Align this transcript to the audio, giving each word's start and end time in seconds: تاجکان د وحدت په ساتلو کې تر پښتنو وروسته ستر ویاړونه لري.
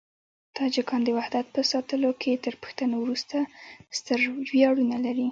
تاجکان 0.57 1.01
د 1.05 1.09
وحدت 1.17 1.45
په 1.55 1.61
ساتلو 1.71 2.11
کې 2.21 2.41
تر 2.45 2.53
پښتنو 2.63 2.95
وروسته 3.03 3.37
ستر 3.97 4.19
ویاړونه 4.53 4.97
لري. 5.05 5.27